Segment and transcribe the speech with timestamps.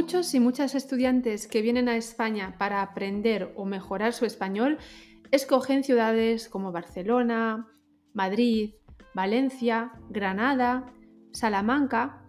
[0.00, 4.78] Muchos y muchas estudiantes que vienen a España para aprender o mejorar su español
[5.30, 7.68] escogen ciudades como Barcelona,
[8.14, 8.76] Madrid,
[9.14, 10.86] Valencia, Granada,
[11.32, 12.24] Salamanca.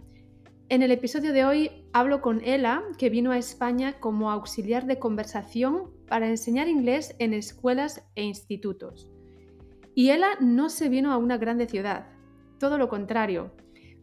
[0.68, 5.00] En el episodio de hoy hablo con Ela, que vino a España como auxiliar de
[5.00, 9.10] conversación para enseñar inglés en escuelas e institutos.
[9.96, 12.10] Y Ela no se vino a una grande ciudad,
[12.60, 13.56] todo lo contrario.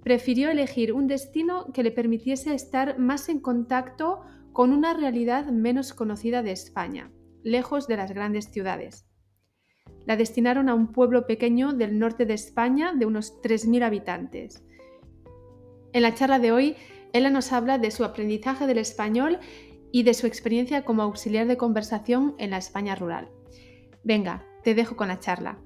[0.08, 4.22] Prefirió elegir un destino que le permitiese estar más en contacto
[4.54, 7.12] con una realidad menos conocida de España,
[7.42, 9.06] lejos de las grandes ciudades.
[10.06, 14.64] La destinaron a un pueblo pequeño del norte de España de unos 3.000 habitantes.
[15.92, 16.76] En la charla de hoy,
[17.12, 19.38] Ella nos habla de su aprendizaje del español
[19.92, 23.28] y de su experiencia como auxiliar de conversación en la España rural.
[24.04, 25.58] Venga, te dejo con la charla.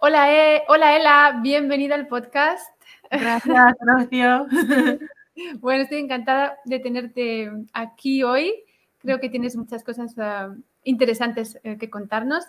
[0.00, 2.66] Hola, e, hola Ela, bienvenida al podcast.
[3.10, 4.46] Gracias, Rocío.
[5.60, 8.64] bueno, estoy encantada de tenerte aquí hoy.
[8.98, 12.44] Creo que tienes muchas cosas uh, interesantes uh, que contarnos.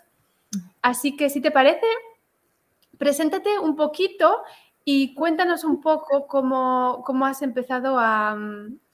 [0.81, 1.86] Así que, si te parece,
[2.98, 4.44] preséntate un poquito
[4.86, 8.38] y cuéntanos un poco cómo, cómo has empezado a,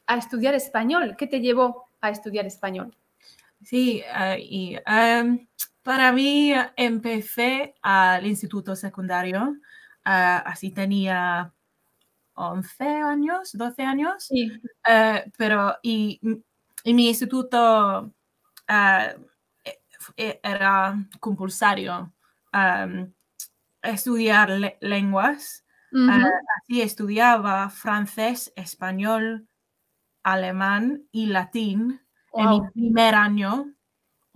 [0.08, 1.16] a, estudiar español.
[1.16, 2.96] ¿Qué te llevó a estudiar español?
[3.64, 5.46] Sí, uh, y um,
[5.88, 9.56] para mí empecé al instituto secundario,
[10.04, 11.54] así tenía
[12.34, 14.52] 11 años, 12 años, sí.
[15.38, 16.20] pero y
[16.84, 18.14] y mi instituto
[18.70, 19.26] uh,
[20.16, 22.14] era compulsorio
[22.54, 23.14] um,
[23.82, 25.66] estudiar le lenguas.
[25.92, 26.24] -huh.
[26.24, 29.48] uh, así estudiaba francés, español,
[30.24, 32.02] alemán y latín
[32.32, 32.42] wow.
[32.42, 33.74] en mi primer año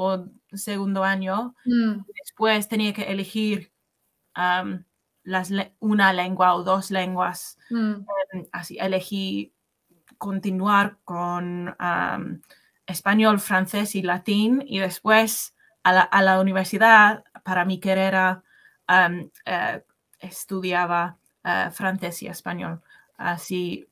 [0.01, 1.55] o segundo año.
[1.65, 2.03] Mm.
[2.23, 3.71] Después tenía que elegir
[4.35, 4.83] um,
[5.23, 7.57] las le una lengua o dos lenguas.
[7.69, 7.93] Mm.
[7.93, 9.53] Um, así elegí
[10.17, 12.41] continuar con um,
[12.85, 18.43] español, francés y latín y después a la, a la universidad para mi carrera
[18.87, 19.79] um, uh,
[20.19, 22.81] estudiaba uh, francés y español.
[23.17, 23.87] Así,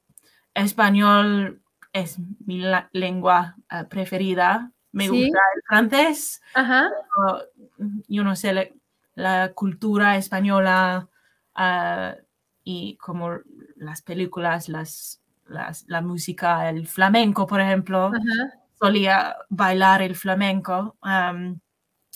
[0.54, 1.62] español
[1.94, 4.72] es mi lengua uh, preferida.
[4.92, 5.10] Me ¿Sí?
[5.10, 6.42] gusta el francés.
[6.54, 6.90] Ajá.
[8.08, 8.68] Yo no sé, la,
[9.16, 11.08] la cultura española
[12.64, 13.40] y como
[13.76, 15.20] las películas, las
[15.50, 18.08] las, la música, el flamenco, por ejemplo.
[18.08, 18.60] Ajá.
[18.80, 20.96] Solía bailar el flamenco.
[21.04, 21.60] Um,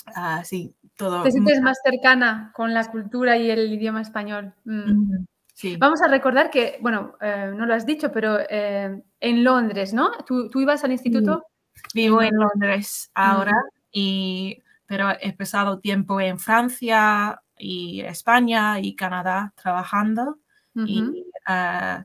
[0.07, 1.23] uh, sí, todo.
[1.23, 4.53] Te sientes más cercana con la cultura y el idioma español.
[4.63, 4.91] Mm.
[4.91, 5.77] Mm, sí.
[5.77, 10.11] Vamos a recordar que, bueno, eh, no lo has dicho, pero eh, en Londres, ¿no?
[10.25, 11.45] ¿Tú, ¿Tú, ibas al instituto?
[11.93, 13.55] Vivo en Londres ahora,
[13.91, 20.39] y, pero he pasado tiempo en Francia y España y Canadá trabajando.
[20.75, 20.87] Uh -huh.
[20.87, 22.03] Y uh,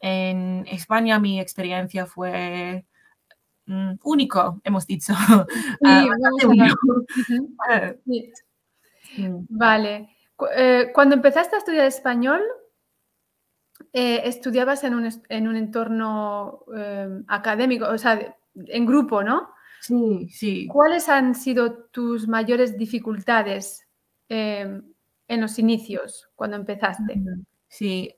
[0.00, 2.86] en España mi experiencia fue
[3.66, 5.12] mm, único, hemos dicho.
[5.82, 6.08] Sí,
[6.44, 7.98] uh, uh -huh.
[8.04, 8.32] sí.
[9.48, 10.16] Vale.
[10.54, 12.42] Eh, cuando empezaste a estudiar español,
[13.92, 18.36] eh, estudiabas en un, en un entorno eh, académico, o sea,
[18.66, 19.50] en grupo, ¿no?
[19.80, 20.66] Sí, sí.
[20.66, 23.86] ¿Cuáles han sido tus mayores dificultades
[24.28, 24.80] eh,
[25.28, 27.20] en los inicios, cuando empezaste?
[27.68, 28.14] Sí.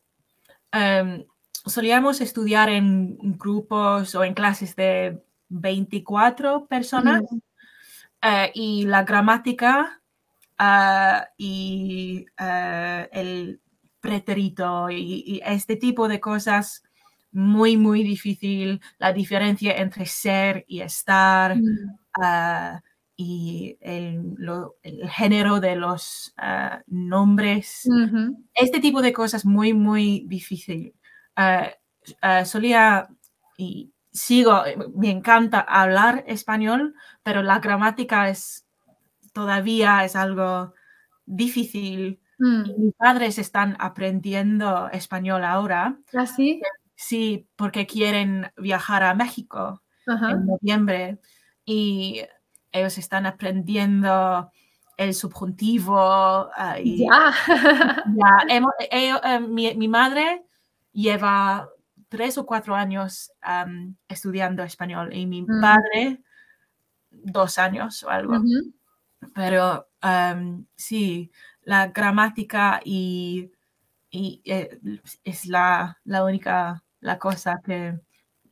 [0.72, 1.25] Um,
[1.66, 7.37] solíamos estudiar en grupos o en clases de 24 personas mm.
[7.37, 10.00] uh, y la gramática
[10.59, 13.60] uh, y uh, el
[14.00, 16.88] pretérito y, y, este tipo de cosas
[17.38, 22.81] muy, muy difícil, la diferencia entre ser y estar mm.
[23.16, 26.34] y el, lo, el, género de los
[26.87, 28.37] nombres, uh -huh.
[28.54, 30.94] este tipo de cosas muy, muy difícil.
[31.37, 31.69] Uh,
[32.27, 33.09] uh, solía
[33.56, 34.62] y sigo,
[34.97, 38.66] me encanta hablar español, pero la gramática es
[39.32, 40.75] todavía es algo
[41.24, 42.21] difícil.
[42.39, 42.62] Mm.
[42.78, 45.98] Mis padres están aprendiendo español ahora.
[46.15, 46.27] ¿Ah,
[46.98, 47.48] sí?
[47.56, 51.21] Porque quieren viajar a México en noviembre
[51.65, 52.22] y
[52.72, 54.50] ellos están aprendiendo
[54.97, 56.47] el subjuntivo.
[56.47, 57.33] Uh, y ya.
[58.16, 60.45] ya hemos, ellos, eh, mi, mi madre
[60.92, 61.68] lleva
[62.09, 65.60] tres o cuatro años um, estudiando español y mi mm.
[65.60, 66.22] padre
[67.10, 68.34] dos años o algo.
[68.34, 68.72] Uh -huh.
[69.34, 71.30] Pero um, sí,
[71.62, 73.53] la gramática y,
[74.10, 74.80] y eh,
[75.24, 77.98] es la, la, única la cosa que...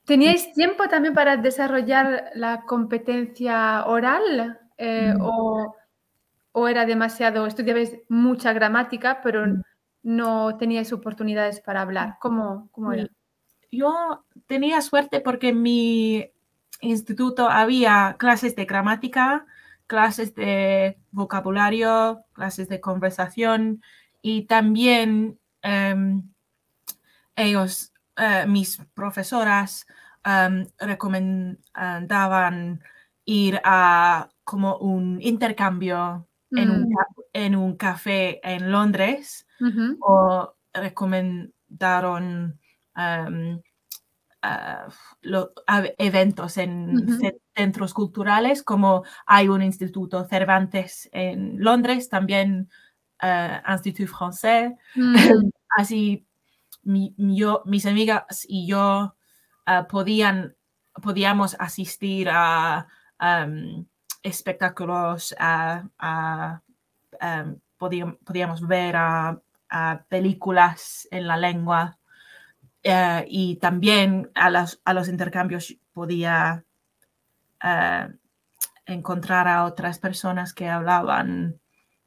[0.04, 4.60] ¿Teníais tiempo también para desarrollar la competencia oral?
[4.78, 5.20] Eh, mm.
[5.20, 5.74] o,
[6.52, 9.46] ¿O era demasiado, estudiabais mucha gramática, pero...
[9.46, 9.62] Mm
[10.06, 12.16] no teníais oportunidades para hablar?
[12.20, 13.08] ¿Cómo, cómo era?
[13.72, 16.30] Yo tenía suerte porque en mi
[16.80, 19.46] instituto había clases de gramática,
[19.88, 23.82] clases de vocabulario, clases de conversación
[24.22, 26.22] y también em,
[27.34, 29.86] ellos, eh, mis profesoras,
[30.24, 32.82] em, recomendaban
[33.24, 36.94] ir a como un intercambio en, un, Mm,
[37.32, 39.46] en un café en Londres
[40.00, 42.58] o recomendaron
[42.96, 43.60] em,
[45.22, 46.96] lo- a- eventos en
[47.54, 52.68] centros culturales, como hay un instituto Cervantes en Londres, también
[53.22, 54.72] eh, Institut Français.
[54.94, 55.14] mm,
[55.76, 56.26] Así
[56.86, 59.16] mi- yo, mis amigas y yo
[59.66, 60.56] ah, podían,
[61.02, 62.88] podíamos asistir a
[63.18, 63.86] am,
[64.22, 66.62] espectáculos, a, a,
[67.20, 71.98] am, podíam- podíamos ver a, a películas en la lengua
[72.82, 76.64] eh, y también a los, a los intercambios podía
[77.62, 78.08] eh,
[78.86, 81.60] encontrar a otras personas que hablaban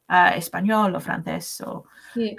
[0.08, 1.62] ah, español o francés.
[1.62, 2.36] O, sí.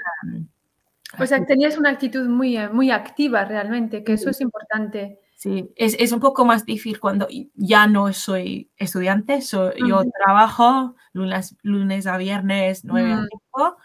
[1.19, 5.19] O sea, tenías una actitud muy, muy activa realmente, que eso es importante.
[5.37, 10.95] Sí, es, es un poco más difícil cuando ya no soy estudiante, so- yo trabajo
[11.15, 13.77] lunes, lunes a viernes, 9 a Mm, 5,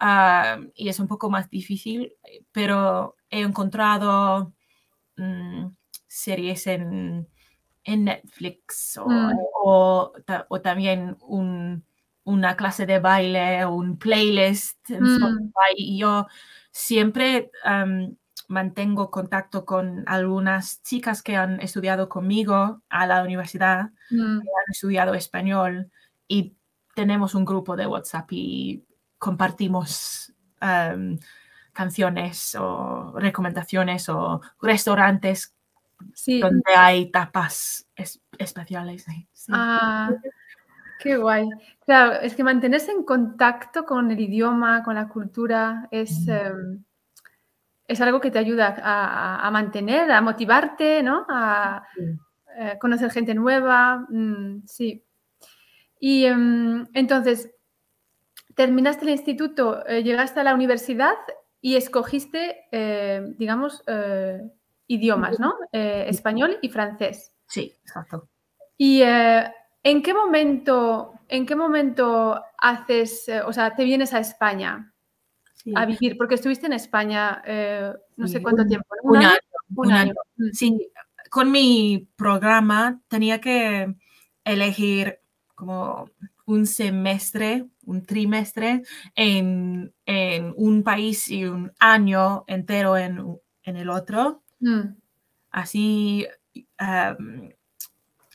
[0.00, 2.14] ah, y es un poco más difícil,
[2.52, 4.54] pero he encontrado
[5.16, 5.66] mm,
[6.06, 7.28] series en,
[7.84, 10.12] en Netflix o, mm,
[10.48, 11.84] o también un-
[12.28, 16.26] una clase de baile o un playlist en mm, Spotify, y yo
[16.70, 18.16] siempre am,
[18.48, 24.38] mantengo contacto con algunas chicas que han estudiado conmigo a la universidad, mm.
[24.40, 25.90] han estudiado español
[26.28, 26.54] y
[26.94, 28.84] tenemos un grupo de WhatsApp y
[29.18, 31.18] compartimos am,
[31.72, 35.54] canciones o recomendaciones o restaurantes
[36.14, 36.40] Sí.
[36.40, 39.04] donde hay tapas es- especiales.
[39.32, 39.48] sí.
[39.50, 40.10] Ah,
[40.98, 41.48] qué guay.
[41.84, 46.84] Claro, es que mantenerse en contacto con el idioma, con la cultura, es, em,
[47.86, 51.26] es algo que te ayuda a, mantener, a motivarte, ¿no?
[51.28, 51.82] A
[52.58, 54.06] eh, conocer gente nueva.
[54.08, 55.04] mm, sí.
[56.00, 57.50] Y em, entonces,
[58.54, 61.14] terminaste el instituto, eh, llegaste a la universidad
[61.60, 63.82] y escogiste, eh, digamos,
[64.86, 65.54] idiomas, ¿no?
[65.72, 67.32] Español y francés.
[67.46, 68.28] Sí, exacto.
[68.80, 69.52] ¿Y eh,
[69.82, 74.92] en qué momento, en qué momento haces, eh, o sea, te vienes a España
[75.54, 75.72] Sí.
[75.76, 76.16] a vivir?
[76.16, 79.10] Porque estuviste en España eh, no sé cuánto un- tiempo, ¿no?
[79.10, 79.28] un ¿Un año?
[79.30, 79.38] año,
[79.76, 80.12] Un un año.
[80.38, 80.52] año.
[80.52, 80.90] Sí,
[81.30, 83.94] con mi programa tenía que
[84.44, 85.18] elegir
[85.54, 86.10] como
[86.46, 88.82] un semestre, un trimestre
[89.16, 94.42] en, en un país y un año entero en el otro.
[94.60, 94.80] mm,
[95.50, 96.26] Así
[96.78, 97.50] em,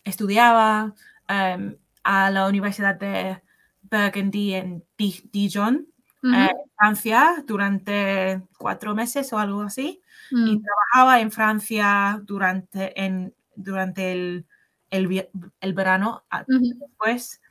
[0.04, 0.94] estudiaba
[1.28, 3.42] em, a la Universidad de
[3.81, 5.88] Burgundy en Di- Dijon,
[6.24, 10.02] eh, Francia, durante cuatro meses o algo así.
[10.31, 14.46] Y mm, trabajaba en Francia durante, en, durante el,
[14.90, 17.42] el, verano ujú, después.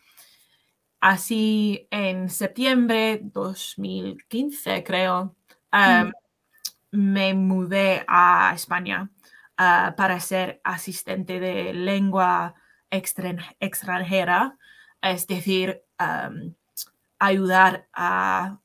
[1.01, 5.35] Así en septiembre 2015, creo,
[5.73, 6.12] mm, um,
[6.93, 9.11] me mudé a España
[9.57, 12.55] ah, para ser asistente de lengua
[12.92, 14.58] extranjera,
[15.02, 15.82] es decir,
[17.18, 18.58] ayudar a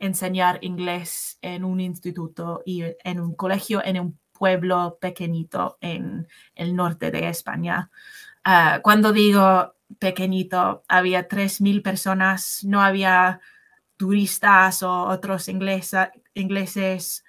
[0.00, 6.74] enseñar inglés en un instituto y en un colegio en un pueblo pequeñito en el
[6.74, 7.90] norte de España.
[8.44, 13.40] Ah, cuando digo pequeñito, había 3.000 personas, no había
[13.98, 17.24] turistas o otros inglesa- ingleses.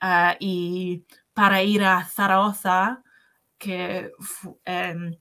[0.00, 3.02] ah, y para ir a Zaragoza,
[3.58, 4.12] que
[4.64, 5.16] em,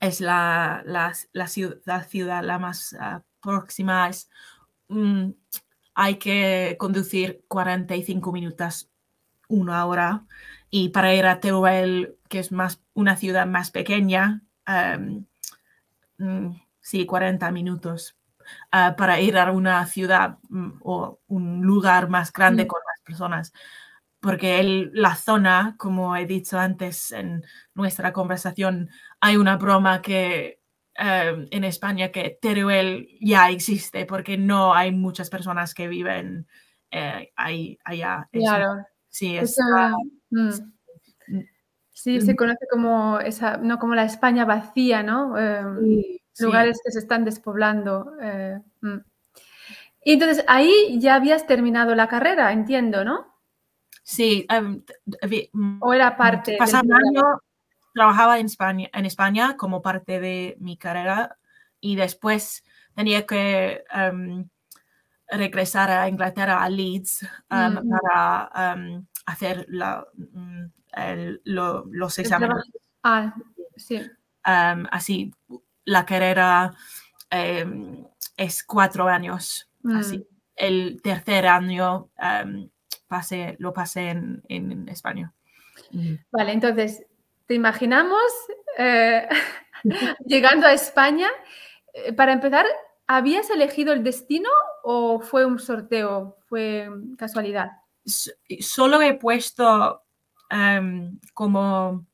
[0.00, 4.30] es la, la, la ciudad, la ciudad la más ah, próxima, es,
[4.88, 5.30] mm,
[5.94, 8.90] hay que conducir 45 minutos,
[9.48, 10.26] una hora.
[10.70, 15.26] Y para ir a Teruel, que es más, una ciudad más pequeña, em,
[16.18, 18.16] mm, sí, 40 minutos.
[18.72, 22.68] ah, para ir a una ciudad mm, o un lugar más grande Mm.
[22.68, 23.52] con más personas.
[24.20, 27.44] Porque el- la zona, como he dicho antes en
[27.74, 30.60] nuestra conversación, hay una broma que
[30.98, 36.46] eh, en España que Teruel ya existe porque no hay muchas personas que viven
[36.90, 38.28] eh, ahí, allá.
[38.32, 38.84] Claro.
[39.08, 39.94] sí, Es, está-
[40.30, 40.48] mm,
[41.28, 41.44] mm,
[41.90, 45.38] sí, se mm, conoce como esa, no como la España vacía, ¿no?
[45.38, 46.44] Em, sí, sí.
[46.44, 48.14] lugares que se están despoblando.
[48.20, 48.98] eh, mm.
[50.02, 53.26] Y entonces ahí ya habías terminado la carrera, entiendo, ¿no?
[54.02, 54.46] Sí.
[54.48, 54.82] em,
[55.28, 55.50] vi-
[55.80, 56.52] ¿O era parte?
[56.52, 57.22] del Pasaba un año,
[57.94, 61.36] trabajaba en España, en España como parte de mi carrera
[61.80, 64.48] y después tenía que em,
[65.28, 67.90] regresar a Inglaterra, a Leeds, em, Mm.
[67.90, 72.56] para em, hacer la, mm, el- lo- los exámenes.
[73.02, 73.34] Ah,
[73.76, 74.00] sí.
[74.42, 75.32] Así,
[75.84, 76.72] la carrera
[78.36, 79.68] es cuatro años.
[79.82, 79.96] Mm.
[79.96, 82.08] Así, el tercer año
[83.06, 85.32] pasé, lo pasé en, en España.
[86.32, 87.04] Vale, entonces,
[87.50, 88.22] ¿te imaginamos
[88.78, 89.28] eh,
[90.24, 91.26] llegando a España?
[91.92, 92.64] Eh, Para empezar,
[93.08, 94.48] ¿habías elegido el destino
[94.84, 96.36] o fue un sorteo?
[96.46, 96.88] ¿Fue
[97.18, 97.72] casualidad?
[98.60, 100.04] Solo he puesto
[100.48, 102.06] em, como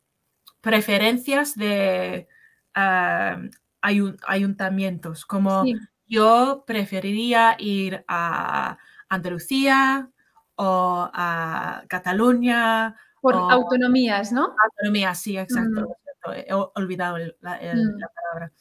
[0.62, 2.26] preferencias de
[2.74, 5.76] ayu- ayuntamientos, como Sí.
[6.06, 8.78] yo preferiría ir a
[9.10, 10.08] Andalucía
[10.54, 14.54] o a Cataluña Por o autonomías, ¿no?
[14.62, 15.80] autonomía, sí, exacto.
[16.26, 16.30] Mm.
[16.32, 17.98] He ol- olvidado el- la, el- Mm.
[17.98, 18.52] la palabra.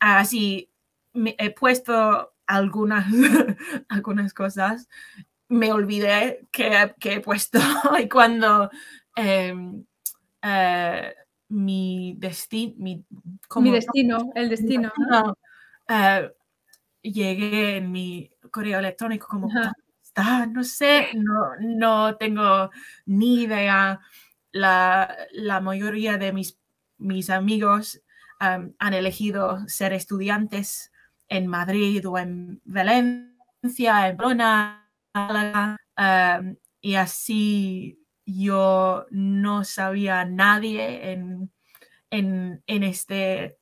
[0.00, 0.70] Así,
[1.12, 3.06] me- he puesto algunas,
[3.88, 4.88] algunas cosas,
[5.48, 7.58] me olvidé que, que he puesto
[8.02, 8.70] y cuando
[9.16, 9.84] em,
[10.42, 11.14] eh,
[11.48, 13.04] mi destino, mi,
[13.56, 15.22] Mi destino, el destino, ¿no?
[15.24, 15.38] no,
[15.88, 16.32] eh,
[17.02, 19.72] llegué en mi correo electrónico como, Ajá.
[20.14, 20.46] ¿Dónde está?
[20.46, 22.70] No sé, no, no tengo
[23.06, 24.00] ni idea.
[24.52, 26.58] La, la mayoría de mis,
[26.98, 28.00] mis amigos
[28.40, 30.90] um, han elegido ser estudiantes
[31.28, 41.52] en Madrid o en Valencia, en Málaga, um, y así yo no sabía nadie en,
[42.10, 43.58] en, en este,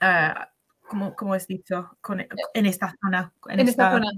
[0.00, 0.50] ah,
[0.88, 1.96] ¿cómo, cómo has dicho?
[2.00, 3.32] Con- en esta zona.
[3.48, 4.10] En, En esta esta- zona.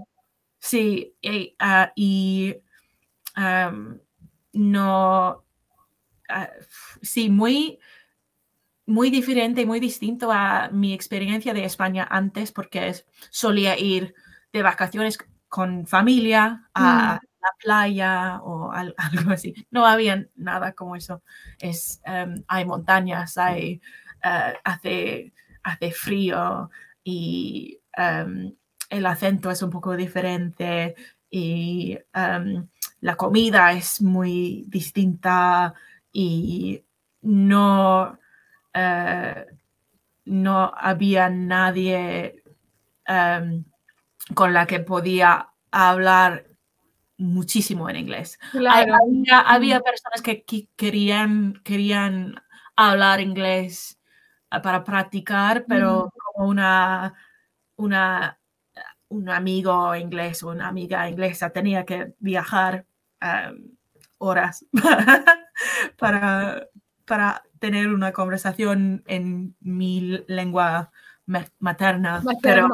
[0.71, 2.57] Sí, y, ah, y,
[3.37, 4.01] am,
[4.55, 5.45] no,
[6.31, 6.51] ah,
[7.03, 7.81] sí, muy,
[8.87, 14.15] muy diferente, muy distinto a mi experiencia de España antes, porque es- solía ir
[14.53, 15.19] de vacaciones
[15.49, 18.95] con familia a la playa o al-
[19.29, 19.55] algo así.
[19.71, 21.23] No había nada como eso.
[21.61, 23.81] Es, em, hay montañas, hay,
[24.23, 26.71] eh, hace, hace frío
[27.05, 28.55] y em,
[28.91, 30.95] el acento es un poco diferente
[31.31, 32.67] y em,
[33.01, 35.75] la comida es muy distinta
[36.13, 36.85] y
[37.23, 38.19] no,
[38.73, 39.47] eh,
[40.27, 42.43] no había nadie
[43.07, 43.65] em,
[44.35, 46.47] con la que podía hablar
[47.19, 48.39] muchísimo en inglés.
[48.53, 48.95] Claro.
[48.95, 52.35] Había, había personas que qui- querían, querían
[52.77, 53.99] hablar inglés
[54.51, 57.15] ah, para practicar, pero como una,
[57.77, 58.39] una,
[59.15, 62.85] un amigo inglés o una amiga inglesa tenía que viajar
[63.23, 63.71] um,
[64.19, 64.65] horas
[65.99, 66.67] para,
[67.07, 70.91] para tener una conversación en mi lengua
[71.27, 72.23] ma- materna.
[72.43, 72.69] Pero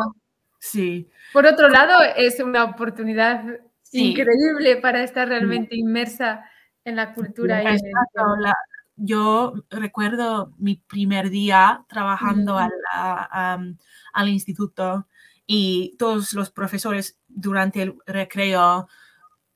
[0.58, 3.44] sí, Por otro lado, es una oportunidad
[3.82, 4.10] Sí.
[4.12, 6.44] increíble para estar realmente inmersa
[6.84, 8.54] en la cultura y en el Exacto, la-
[8.94, 12.58] yo recuerdo mi primer día trabajando Mm.
[12.58, 13.78] al, a- am,
[14.12, 15.06] al instituto
[15.52, 18.88] y todos los profesores durante el recreo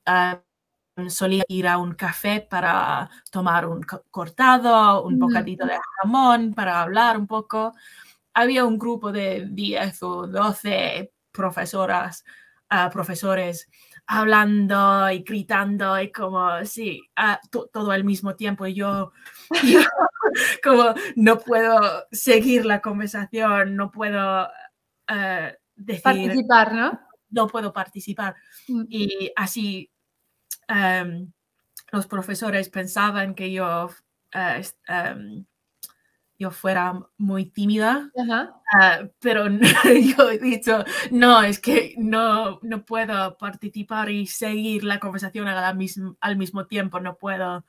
[0.06, 0.40] am,
[1.08, 6.82] solían ir a un café para tomar un co- cortado, un bocadito de jamón, para
[6.82, 7.74] hablar un poco.
[8.34, 12.24] Había un grupo de 10 o 12 profesoras,
[12.70, 13.68] ah, profesores
[14.06, 18.66] hablando y gritando y como, sí, ah, to- todo al mismo tiempo.
[18.66, 19.12] Y yo,
[19.64, 19.80] yo
[20.64, 24.48] como no puedo seguir la conversación, no puedo
[25.76, 27.00] decir, participar, ¿no?
[27.30, 28.36] no puedo participar.
[28.68, 28.84] Mm.
[28.88, 29.90] Y así
[30.68, 31.32] em,
[31.92, 33.90] los profesores pensaban que yo,
[34.34, 35.44] eh, em,
[36.38, 38.10] yo fuera muy tímida.
[38.18, 38.60] Ajá.
[38.72, 39.46] Ah, pero
[40.18, 45.54] yo he dicho, no, es que no, no puedo participar y seguir la conversación a
[45.60, 47.64] la mism- al mismo tiempo, no puedo.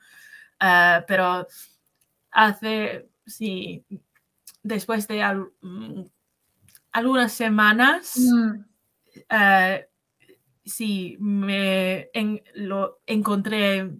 [0.60, 1.46] Ah, pero
[2.32, 3.84] hace, sí,
[4.62, 6.02] después de al- mm,
[6.96, 8.64] algunas semanas, Mm.
[9.30, 9.86] eh,
[10.64, 13.90] sí, me en- lo encontré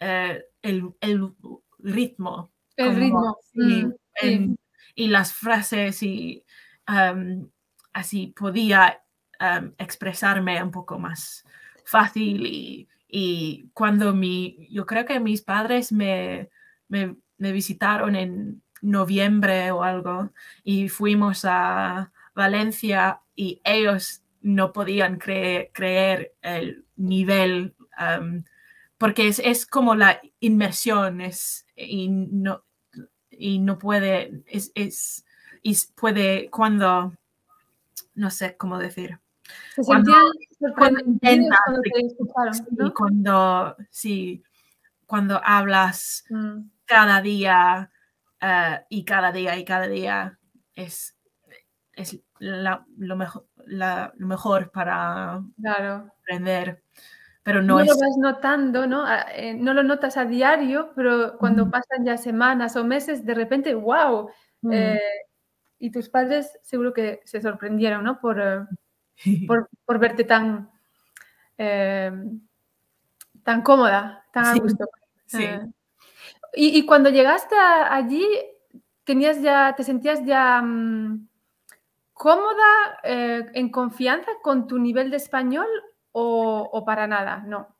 [0.00, 1.32] eh, el, el
[1.78, 2.52] ritmo.
[2.76, 3.36] El como- ritmo.
[3.52, 4.56] sí, Mm, sí.
[4.94, 6.44] y las frases y
[6.86, 7.48] am,
[7.94, 9.02] así podía
[9.38, 11.44] am, expresarme un poco más
[11.84, 16.50] fácil y, y cuando mi, yo creo que mis padres me,
[16.88, 20.30] me, me visitaron en noviembre o algo
[20.64, 27.74] y fuimos a Valencia y ellos no podían creer el nivel,
[28.98, 32.62] porque es, como la inmersión, es, y, no,
[33.30, 35.24] y no puede, es, es,
[35.62, 37.14] y puede cuando,
[38.14, 39.18] no sé cómo decir.
[39.74, 40.12] Se cuando,
[40.76, 41.00] cuando,
[42.32, 44.44] cuando, cuando, sí,
[45.06, 46.60] cuando hablas mm.
[46.84, 47.90] cada día
[48.40, 50.38] eh, y cada día y cada día
[50.74, 51.16] es,
[51.94, 55.42] es lo, mejor, lo mejor para
[56.20, 56.82] aprender.
[57.42, 59.04] Pero no, lo vas notando, ¿no?
[59.34, 63.74] Eh, no lo notas a diario, pero cuando pasan ya semanas o meses, de repente,
[63.74, 64.28] wow.
[64.62, 64.72] Mm.
[64.72, 65.00] Eh,
[65.78, 68.20] y tus padres seguro que se sorprendieron, ¿no?
[68.20, 68.68] Por,
[69.86, 70.70] por, verte tan,
[71.56, 72.40] tan
[73.62, 74.86] cómoda, tan a gusto.
[75.26, 75.44] Sí.
[75.44, 75.66] Ah.
[76.58, 78.26] Y, cuando llegaste allí,
[79.04, 81.25] tenías ya, ¿te sentías ya mm,
[82.16, 85.68] cómoda, eh, en confianza con tu nivel de español
[86.12, 87.44] o, para nada?
[87.46, 87.76] No.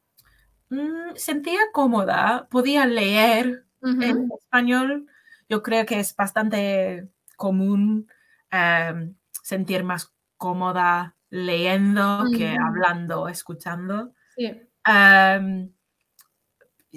[0.69, 5.07] Mm, sentía cómoda, podía leer en español.
[5.49, 8.11] Yo creo que es bastante común
[8.51, 14.13] em, sentir más cómoda leyendo que hablando, escuchando.
[14.37, 14.61] Sí.
[14.85, 15.73] Em,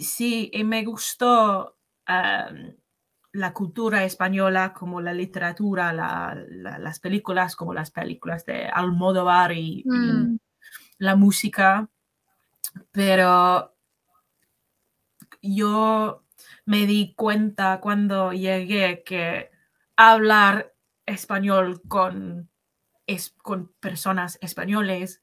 [0.02, 1.78] Sí, y me gustó
[3.32, 10.38] la cultura española, como la literatura, las películas, como las películas de Almodóvar y, mm.
[10.98, 11.90] la música,
[12.92, 13.76] pero
[15.42, 16.24] yo
[16.66, 19.52] me di cuenta cuando llegué que
[19.96, 20.74] hablar
[21.06, 22.50] español con,
[23.42, 25.22] con personas españoles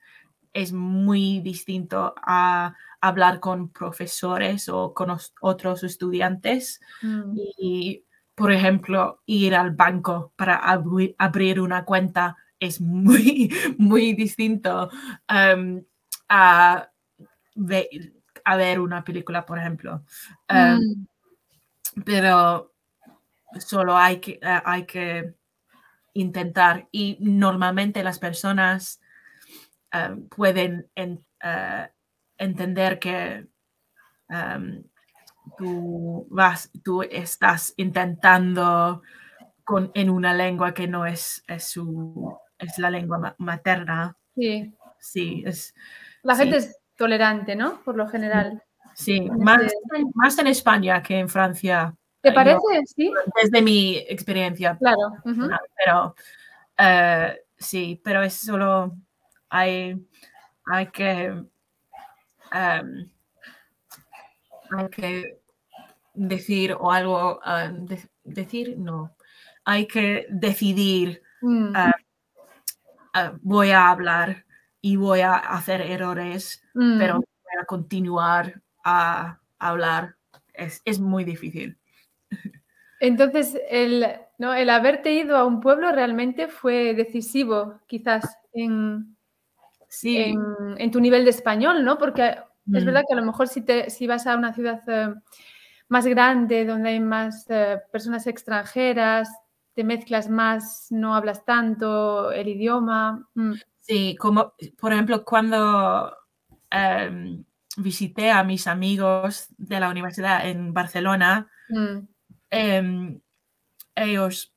[0.52, 7.36] es muy distinto a hablar con profesores o con otros estudiantes mm.
[7.58, 14.90] y, por ejemplo, ir al banco para abrir una cuenta es muy, muy distinto
[15.30, 15.82] um,
[16.28, 16.90] a,
[17.54, 20.04] ver una película, por ejemplo.
[20.50, 21.06] Um, mm.
[22.04, 22.74] Pero
[23.58, 25.34] solo hay que, eh, hay que
[26.12, 29.00] intentar y normalmente las personas
[29.92, 31.86] um, pueden uh,
[32.38, 33.46] entender que
[34.28, 34.84] em,
[35.58, 39.02] tú, vas, tú estás intentando
[39.64, 44.16] con, en una lengua que no es, es, su, es la lengua materna.
[44.34, 44.74] Sí.
[44.98, 45.74] Sí, es...
[46.22, 47.82] La gente es tolerante, ¿no?
[47.84, 48.62] Por lo general.
[48.94, 49.60] Sí, más,
[50.14, 51.94] más en España que en Francia.
[52.22, 52.58] ¿Te parece?
[52.86, 53.12] sí.
[53.40, 54.76] Desde mi experiencia.
[54.78, 55.12] Claro.
[55.76, 56.14] Pero
[56.78, 58.96] eh, sí, pero es solo
[59.48, 60.06] hay,
[60.64, 61.44] hay que
[64.70, 65.40] hay que
[66.14, 67.40] decir o algo,
[68.24, 69.14] decir, no,
[69.64, 71.74] hay que decidir, mm.
[73.42, 74.44] voy a hablar
[74.80, 76.98] y voy a hacer errores, mm.
[76.98, 80.16] pero voy a continuar a hablar.
[80.54, 81.78] Es, es muy difícil.
[83.00, 84.06] Entonces, el,
[84.38, 84.54] ¿no?
[84.54, 89.16] el haberte ido a un pueblo realmente fue decisivo, quizás, en,
[89.88, 90.34] sí.
[90.78, 91.98] en, tu nivel de español, ¿no?
[91.98, 92.36] Porque
[92.72, 92.86] es mm.
[92.86, 95.14] verdad que a lo mejor si, te, si vas a una ciudad eh,
[95.88, 99.30] más grande, donde hay más eh, personas extranjeras,
[99.74, 103.28] te mezclas más, no hablas tanto el idioma.
[103.34, 103.52] Mm.
[103.80, 106.12] Sí, como por ejemplo cuando
[106.70, 107.44] em,
[107.76, 111.98] visité a mis amigos de la universidad en Barcelona, mm.
[112.50, 113.20] em,
[113.94, 114.52] ellos,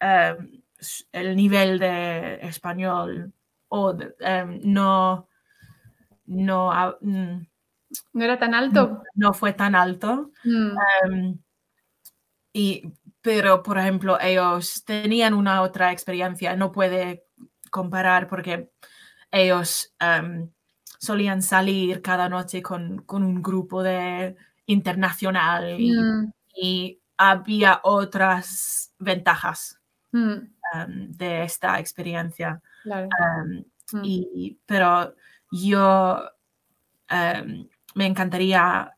[0.00, 0.62] em,
[1.12, 3.32] el nivel de español
[3.68, 3.94] o
[4.62, 5.28] no,
[6.28, 7.46] no, mm,
[8.12, 9.02] no era tan alto.
[9.14, 10.30] No, fue tan alto.
[10.44, 10.76] Mm.
[11.04, 11.38] Em,
[12.52, 17.24] y, pero, por ejemplo, ellos tenían una otra experiencia, no puede
[17.70, 18.70] comparar porque
[19.30, 20.50] ellos em,
[20.98, 24.36] solían salir cada noche con, un grupo de
[24.66, 26.32] internacional mm.
[26.56, 29.80] y, había otras ventajas
[30.12, 32.62] de esta experiencia.
[32.84, 34.04] Mm.
[34.04, 35.16] y, pero
[35.50, 36.22] yo
[37.94, 38.94] me encantaría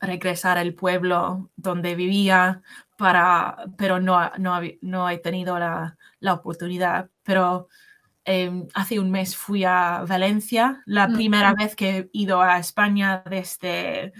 [0.00, 2.62] regresar al pueblo donde vivía,
[2.96, 7.10] para, pero no, no, no he tenido la, la oportunidad.
[7.22, 7.68] Pero
[8.24, 11.14] em, hace un mes fui a Valencia, la mm.
[11.14, 14.12] primera vez que he ido a España desde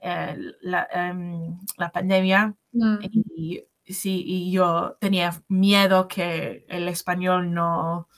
[0.00, 2.54] eh, la, em, la, pandemia.
[2.72, 2.98] Mm.
[3.36, 8.08] Y sí, y yo tenía miedo que el español no,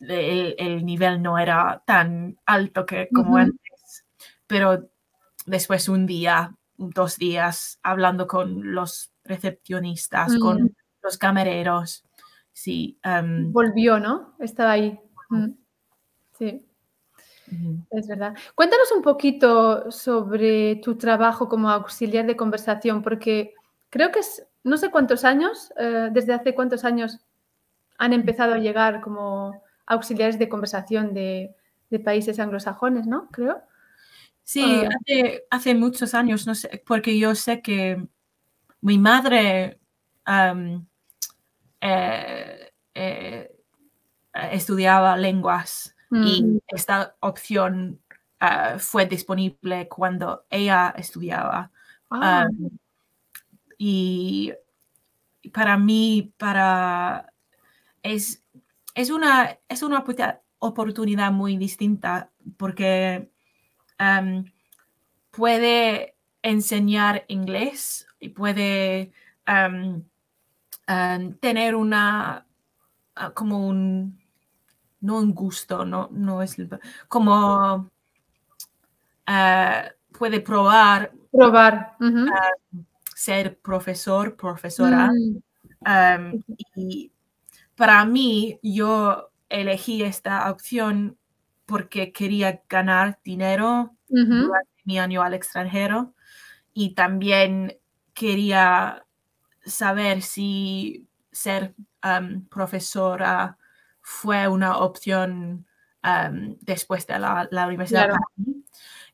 [0.00, 4.04] el, nivel no era tan alto que como antes,
[4.46, 4.88] pero
[5.46, 12.04] después un día, dos días, hablando con los recepcionistas, con los camareros,
[12.52, 12.98] sí.
[13.02, 14.34] em, Volvió, ¿no?
[14.38, 14.98] Estaba ahí.
[15.30, 15.50] Mm.
[16.38, 16.66] Sí,
[17.90, 18.34] es verdad.
[18.54, 23.54] Cuéntanos un poquito sobre tu trabajo como auxiliar de conversación, porque
[23.90, 27.20] creo que es, no sé cuántos años, eh, desde hace cuántos años
[27.98, 31.54] han empezado a llegar como auxiliares de conversación de,
[31.90, 33.28] de países anglosajones, ¿no?
[33.30, 33.62] Creo.
[34.42, 34.88] Sí, Ah.
[35.00, 38.06] hace, hace muchos años, no sé, porque yo sé que
[38.82, 39.80] mi madre
[41.80, 43.50] eh, eh,
[44.52, 48.00] estudiaba lenguas y Mm, esta opción
[48.40, 51.72] ah, fue disponible cuando ella estudiaba.
[52.10, 52.46] ah,
[53.78, 54.52] y
[55.52, 57.32] para mí, para
[58.02, 58.43] es,
[58.94, 63.30] es una, es una oportu- oportunidad muy distinta porque
[63.98, 64.44] am,
[65.30, 69.12] puede enseñar inglés y puede
[69.46, 70.04] am,
[70.86, 72.46] am, tener una,
[73.16, 74.20] ah, como un,
[75.00, 76.56] no un gusto, no, no es,
[77.08, 77.90] como
[79.26, 79.84] ah,
[80.16, 81.96] puede probar probar.
[83.14, 85.10] ser profesor, profesora.
[85.10, 86.42] Mm,
[86.76, 87.10] y
[87.76, 91.18] para mí, yo elegí esta opción
[91.66, 94.46] porque quería ganar dinero ujú.
[94.46, 96.14] durante mi año al extranjero
[96.72, 97.78] y también
[98.12, 99.06] quería
[99.64, 103.58] saber si ser um, profesora
[104.00, 105.66] fue una opción
[106.02, 108.18] um, después de la, la universidad Claro.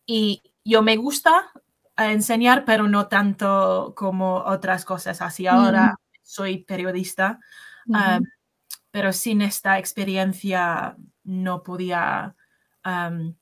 [0.07, 1.53] Y yo me gusta
[1.97, 5.23] enseñar, pero no tanto como otras cosas.
[5.23, 7.39] Así ahora soy periodista,
[7.87, 8.25] um,
[8.91, 12.35] pero sin esta experiencia no podía,
[12.85, 13.35] um,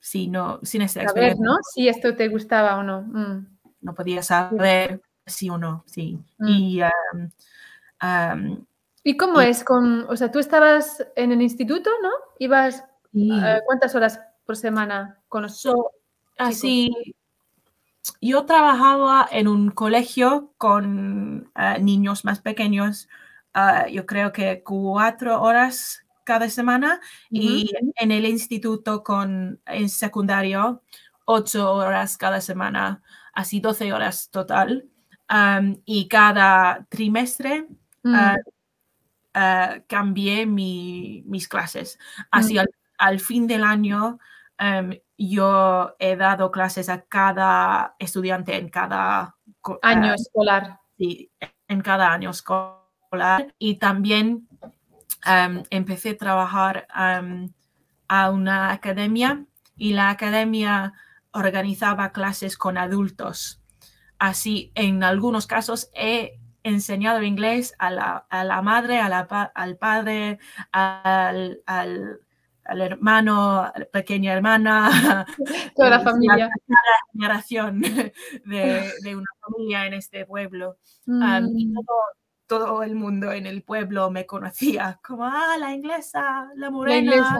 [0.00, 1.56] sí, no, sin esta Saber, experiencia ¿no?
[1.74, 3.02] Si esto te gustaba o no.
[3.02, 3.46] Mm,
[3.82, 6.18] no podía saber sí o no, sí.
[6.38, 6.48] Mm.
[6.48, 6.80] Y
[8.02, 8.64] um,
[9.02, 12.10] ¿Y cómo Y- es con, o sea, tú estabas en el instituto, ¿no?
[12.38, 15.92] Ibas, eh, ¿cuántas horas por semana con los so-
[16.38, 16.90] así,
[18.20, 23.08] yo trabajaba en un colegio con eh, niños más pequeños,
[23.54, 30.82] ah, yo creo que cuatro horas cada semana y en el instituto con en secundario
[31.26, 33.02] ocho horas cada semana,
[33.34, 34.88] así 12 horas total.
[35.28, 37.66] Am, y cada trimestre
[38.06, 38.36] Mm,
[39.34, 41.98] ah, cambié mi- mis clases.
[42.30, 42.58] Así Mm.
[42.60, 44.18] al, al fin del año
[44.58, 50.80] em, yo he dado clases a cada estudiante en cada ah, año escolar.
[50.98, 51.30] sí,
[51.68, 54.48] en cada año escolar y también
[55.24, 57.52] em, empecé a trabajar em,
[58.08, 59.44] a una academia
[59.76, 60.92] y la academia
[61.32, 63.60] organizaba clases con adultos.
[64.18, 69.52] Así, en algunos casos he enseñado inglés a la, a la madre, a la pa-
[69.54, 70.38] al padre,
[70.72, 72.20] al, al-
[72.64, 75.26] al hermano, a la pequeña hermana,
[75.76, 76.48] Toda la y familia.
[76.48, 76.80] tercera
[77.12, 77.80] generación
[78.44, 80.76] de, de una familia en este pueblo.
[81.06, 81.96] Um, y Mm, todo,
[82.46, 86.98] todo el mundo en el pueblo me conocía como, ah, la inglesa, la La morena.
[86.98, 87.38] inglesa.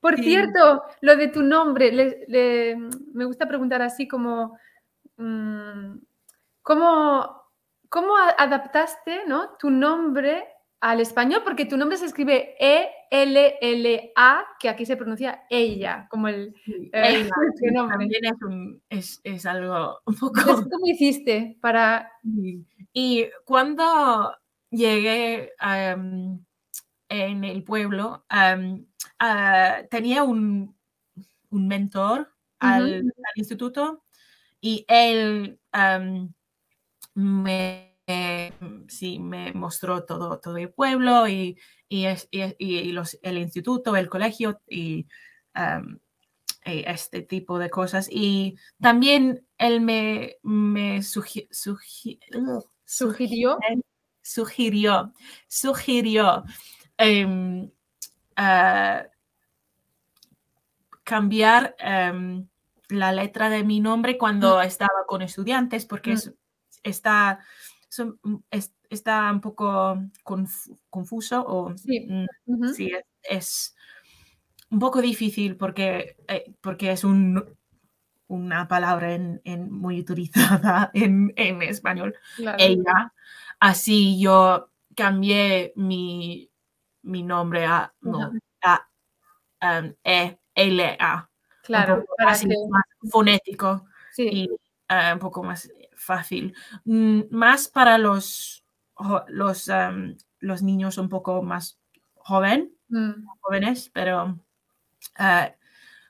[0.00, 0.22] Por Sí.
[0.24, 2.76] cierto, lo de tu nombre, le- le-
[3.14, 4.58] me gusta preguntar así como,
[5.16, 5.96] mm,
[6.62, 7.42] ¿cómo,
[7.88, 9.56] cómo adaptaste ¿no?
[9.58, 10.46] tu nombre
[10.82, 11.42] al español?
[11.44, 17.30] Porque tu nombre se escribe E-L-L-A, que aquí se pronuncia ella, como el Sí, eh,
[17.88, 20.40] también es, un- es, es algo un poco...
[20.40, 22.10] Entonces, ¿cómo hiciste para...?
[22.92, 24.36] Y cuando
[24.70, 26.44] llegué am,
[27.08, 28.84] en el pueblo, am,
[29.20, 30.76] ah, tenía un,
[31.50, 34.02] un mentor al, instituto
[34.60, 36.34] y él am,
[37.14, 38.52] me, eh,
[38.88, 43.96] sí, me mostró todo, todo el pueblo y, y, es- y- y los, el instituto,
[43.96, 45.06] el colegio y
[46.64, 48.08] y este tipo de cosas.
[48.10, 53.58] Y también él me, me sugi- sugi- ugh, ¿Sugirió?
[54.22, 55.12] sugirió,
[55.48, 56.44] sugirió
[56.96, 57.68] em,
[58.36, 59.04] ah,
[61.04, 62.46] cambiar em,
[62.88, 66.14] la letra de mi nombre cuando estaba con estudiantes porque Mm.
[66.14, 66.34] es-
[66.84, 67.40] está,
[68.50, 72.06] es- está un poco confu- confuso o Sí.
[72.46, 73.76] mm, sí, es, es
[74.70, 77.44] un poco difícil porque, eh, porque es un,
[78.28, 82.56] una palabra en, en- muy utilizada en, en español Claro.
[82.58, 83.12] ella.
[83.60, 86.50] Así yo cambié mi,
[87.02, 88.88] mi nombre a, no, a
[89.80, 91.28] um, E, L, A.
[91.62, 92.54] Claro, para así que...
[92.68, 94.28] más fonético Sí.
[94.30, 94.50] y
[94.88, 95.70] eh, un poco más
[96.02, 96.54] fácil.
[96.84, 98.62] Mm, más para los
[99.28, 99.70] los,
[100.40, 101.78] los niños un poco más
[102.14, 103.26] joven, mm.
[103.40, 104.38] jóvenes, pero
[105.18, 105.52] uh,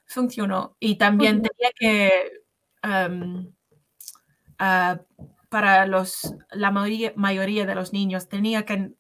[0.04, 0.76] funcionó.
[0.78, 2.42] Y también tenía que,
[5.48, 8.92] para los, la mayoría, de los niños, tenía que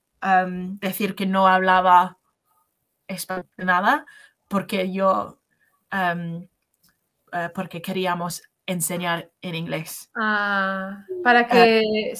[0.80, 2.18] decir que no hablaba
[3.08, 4.06] español nada,
[4.48, 5.40] porque yo,
[5.92, 6.46] uh,
[7.54, 10.10] porque queríamos enseñar en inglés.
[10.14, 12.12] Ah, para que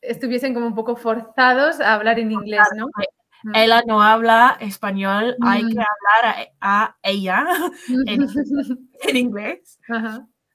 [0.00, 2.86] estuviesen como un poco forzados a hablar en inglés, ¿no?
[3.54, 5.78] Ella no habla español, hay que mm.
[5.78, 7.46] hablar a, ella
[8.06, 9.78] en, inglés.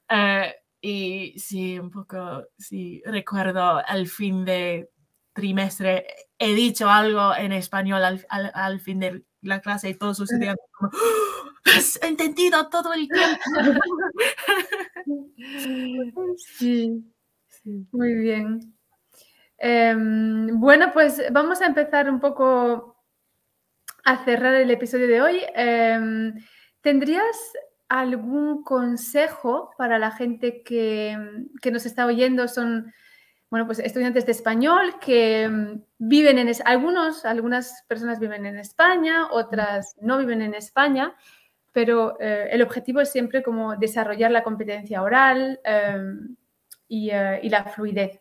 [0.10, 4.89] Eh, y sí, un poco, sí, recuerdo al fin de
[5.34, 6.06] trimestre,
[6.38, 11.49] he dicho algo en español al, fin de la clase y todos sucedían como, ¡Oh!
[11.77, 13.41] has entendido todo el tiempo.
[16.38, 17.03] sí,
[17.91, 18.75] muy bien.
[19.58, 22.97] Em, bueno, pues vamos a empezar un poco
[24.03, 25.41] a cerrar el episodio de hoy.
[25.56, 26.34] Em,
[26.82, 27.53] ¿Tendrías
[27.88, 31.17] algún consejo para la gente que,
[31.71, 32.47] nos está oyendo?
[32.47, 32.93] Son,
[33.54, 36.52] bueno, pues estudiantes de español que em, viven en...
[36.66, 41.16] Algunos, algunas personas viven en España, otras no viven en España,
[41.72, 45.60] pero eh, el objetivo es siempre como desarrollar la competencia oral
[46.88, 48.20] y, eh, y la fluidez.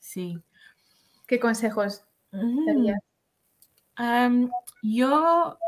[0.00, 0.38] Sí.
[1.26, 2.98] ¿Qué consejos darías?
[4.82, 5.58] yo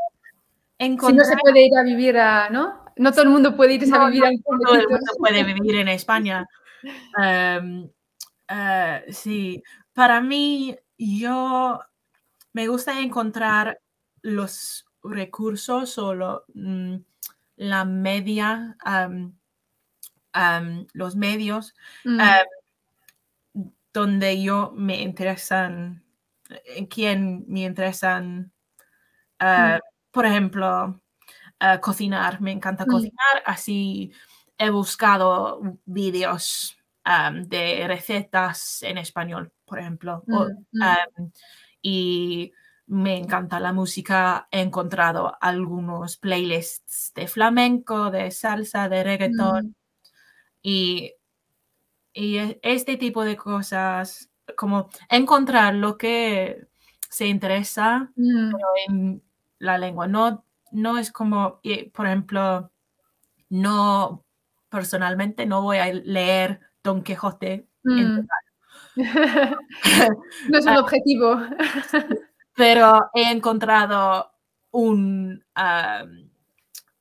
[0.77, 1.25] encontré...
[1.25, 2.85] Si no se puede ir a vivir a, ¿no?
[2.97, 5.77] No todo el mundo puede irse a vivir no, no todo el mundo puede vivir
[5.77, 6.45] en España.
[8.53, 11.79] Eh, sí, para mí, yo
[12.51, 13.79] me gusta encontrar
[14.21, 16.95] los recursos o mm,
[17.55, 18.77] la media,
[20.93, 22.19] los medios mm.
[23.93, 26.03] donde yo me interesan,
[26.65, 28.51] en quién me interesan,
[29.39, 29.79] mm.
[30.11, 31.01] por ejemplo,
[31.59, 34.11] ah, cocinar, me encanta cocinar, así
[34.57, 41.25] he buscado vídeos de recetas en español, por ejemplo, mm,
[41.81, 42.51] y
[42.87, 49.75] me encanta la música, he encontrado algunos playlists de flamenco, de salsa, de reggaeton,
[50.61, 51.13] y
[52.13, 56.67] y e, este tipo de cosas, como encontrar lo que
[57.09, 58.51] se interesa mm.
[58.87, 59.23] en
[59.59, 60.07] la lengua.
[60.07, 61.61] No, no es como,
[61.93, 62.71] por ejemplo,
[63.49, 64.25] no
[64.69, 67.67] personalmente no voy a leer Don Quijote.
[67.83, 68.19] Mm.
[68.95, 71.37] no es un ah, objetivo.
[72.55, 74.31] pero he encontrado
[74.71, 75.43] un,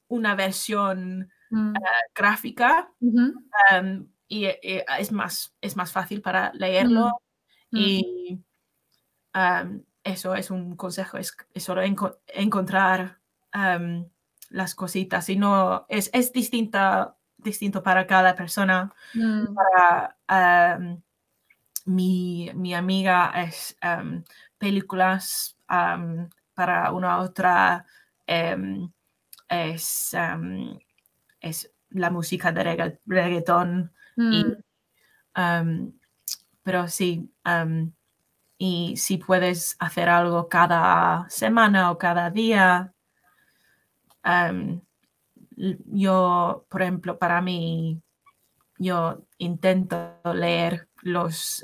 [0.08, 1.74] una versión mm.
[1.76, 2.92] ah, gráfica
[4.28, 7.20] y eh, es, más, es más fácil para leerlo.
[7.72, 7.76] Mm.
[7.78, 8.40] Y
[10.04, 11.82] eso es un consejo, es, solo
[12.28, 13.20] encontrar
[14.50, 15.28] las cositas.
[15.28, 18.92] Y no, es, es distinta, distinto para cada persona.
[19.14, 19.54] Mm.
[19.54, 20.16] Para
[21.86, 23.76] mi, mi, amiga es
[24.58, 27.84] películas, para una otra
[28.26, 28.90] em,
[29.48, 30.14] es,
[31.40, 33.92] es la música de reggaetón.
[34.16, 34.52] Mm.
[36.62, 37.32] pero sí,
[38.58, 42.92] y si puedes hacer algo cada semana o cada día,
[45.86, 48.00] yo, por ejemplo, para mí,
[48.78, 51.62] yo intento leer los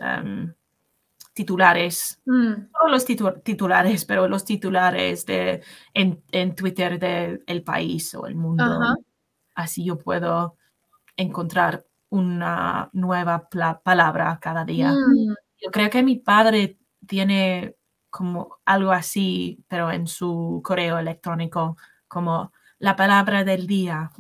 [1.33, 2.53] titulares, mm.
[2.73, 8.65] no los titulares, pero los titulares de, en, Twitter del país o el mundo.
[9.55, 10.57] Así yo puedo
[11.17, 13.49] encontrar una nueva
[13.83, 14.93] palabra cada día.
[14.93, 15.35] Mm.
[15.63, 17.77] Yo creo que mi padre tiene
[18.11, 21.77] como algo así, pero en su correo electrónico,
[22.09, 24.11] como la palabra del día.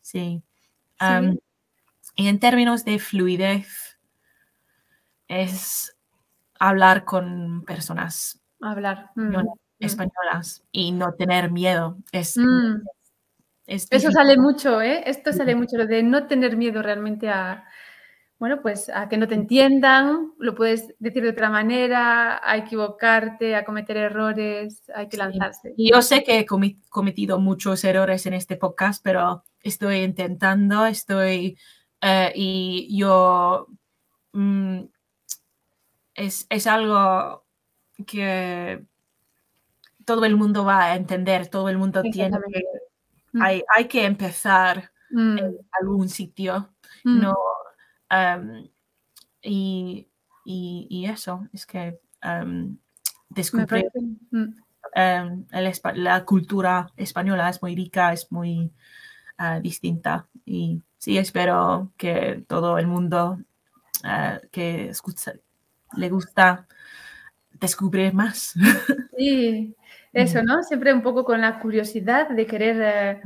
[0.00, 0.42] Sí.
[2.16, 3.98] y en términos de fluidez,
[5.28, 5.96] es
[6.58, 9.10] hablar con personas hablar.
[9.14, 9.46] Mm, mm.
[9.78, 11.96] españolas y no tener miedo.
[12.12, 12.36] Es,
[13.66, 15.02] eso sale mucho, ¿eh?
[15.06, 17.64] Esto sale mucho, lo de no tener miedo realmente a,
[18.40, 23.54] bueno, pues a que no te entiendan, lo puedes decir de otra manera, a equivocarte,
[23.54, 25.74] a cometer errores, hay que lanzarse.
[25.76, 31.58] Y yo sé que he cometido muchos errores en este podcast, pero estoy intentando, estoy,
[32.00, 33.66] eh, y yo,
[34.32, 34.84] mm,
[36.14, 37.44] es, es algo
[38.06, 38.82] que
[40.06, 42.62] todo el mundo va a entender, todo el mundo tiene que.
[43.38, 45.38] Hay, hay, que empezar mm.
[45.38, 46.70] en algún sitio,
[47.04, 47.20] mm.
[47.20, 47.36] ¿no?
[49.42, 50.08] Y,
[50.44, 52.76] y, y, eso, es que em,
[53.28, 53.90] descubrir
[54.30, 54.54] mm.
[54.94, 55.46] em,
[55.94, 58.72] la cultura española es muy rica, es muy
[59.38, 60.26] ah, distinta.
[60.44, 63.38] Y sí, espero que todo el mundo
[64.04, 65.34] ah, que escucha,
[65.96, 66.66] le gusta
[67.52, 68.54] descubrir más.
[69.20, 69.76] Sí,
[70.14, 70.62] eso, ¿no?
[70.62, 73.20] Siempre un poco con la curiosidad de querer eh,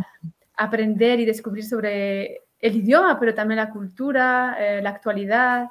[0.56, 5.68] aprender y descubrir sobre el idioma, pero también la cultura, eh, la actualidad.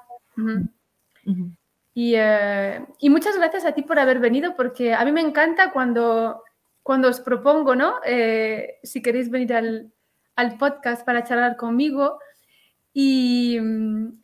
[1.96, 6.44] Eh, y, muchas gracias a ti por haber venido, porque a mí me encanta cuando,
[6.84, 7.96] cuando os propongo, ¿no?
[8.06, 9.92] Eh, si queréis venir al,
[10.36, 12.20] al, podcast para charlar conmigo.
[12.94, 13.58] Y,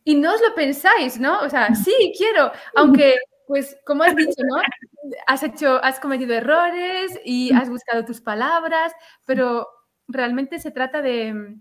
[0.04, 1.40] y, no os lo pensáis, ¿no?
[1.40, 3.16] O sea, sí, quiero, aunque,
[3.48, 4.62] pues, como has dicho, ¿no?
[5.26, 8.92] Has hecho, has cometido errores y has buscado tus palabras,
[9.24, 9.66] pero
[10.06, 11.58] realmente se trata de,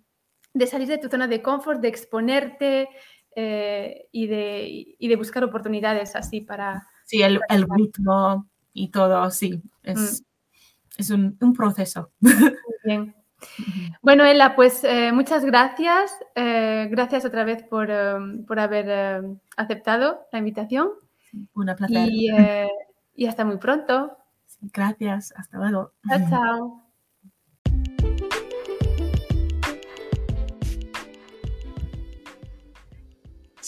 [0.54, 2.90] de salir de tu zona de confort, de exponerte,
[3.36, 6.88] eh, y, de, de, buscar oportunidades así para...
[7.06, 11.02] Sí, el, el ritmo y todo, sí, es, mm.
[11.02, 12.12] es un, un, proceso.
[12.20, 12.34] Muy
[12.84, 13.16] bien.
[14.02, 16.12] Bueno, Ella, pues eh, muchas gracias.
[16.36, 17.88] Eh, gracias otra vez por,
[18.46, 19.24] por haber
[19.56, 20.90] aceptado la invitación.
[21.54, 22.10] Una placer.
[22.12, 22.30] Y,
[23.16, 24.18] y hasta muy pronto.
[24.74, 25.34] gracias.
[25.38, 25.94] Hasta luego.
[26.08, 26.84] Chao, chao.